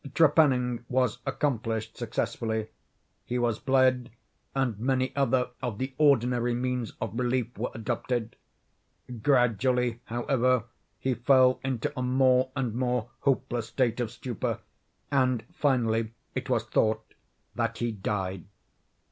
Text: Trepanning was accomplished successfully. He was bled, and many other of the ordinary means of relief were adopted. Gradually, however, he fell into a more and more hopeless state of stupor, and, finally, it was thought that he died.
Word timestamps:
Trepanning 0.15 0.83
was 0.89 1.19
accomplished 1.27 1.95
successfully. 1.95 2.69
He 3.23 3.37
was 3.37 3.59
bled, 3.59 4.09
and 4.55 4.79
many 4.79 5.15
other 5.15 5.49
of 5.61 5.77
the 5.77 5.93
ordinary 5.99 6.55
means 6.55 6.93
of 6.99 7.19
relief 7.19 7.55
were 7.55 7.69
adopted. 7.75 8.35
Gradually, 9.21 10.01
however, 10.05 10.63
he 10.97 11.13
fell 11.13 11.59
into 11.63 11.93
a 11.95 12.01
more 12.01 12.49
and 12.55 12.73
more 12.73 13.11
hopeless 13.19 13.67
state 13.67 13.99
of 13.99 14.09
stupor, 14.09 14.57
and, 15.11 15.43
finally, 15.53 16.13
it 16.33 16.49
was 16.49 16.63
thought 16.63 17.13
that 17.53 17.77
he 17.77 17.91
died. 17.91 18.45